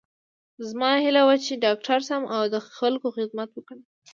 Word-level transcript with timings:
زما 0.67 0.91
هیله 1.05 1.21
وه 1.27 1.35
چې 1.45 1.53
ډاکټره 1.63 2.01
شم 2.07 2.23
او 2.35 2.41
د 2.53 2.55
خلکو 2.77 3.07
خدمت 3.17 3.49
وکړم 3.53 3.81